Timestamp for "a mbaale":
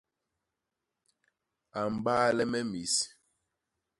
1.77-2.43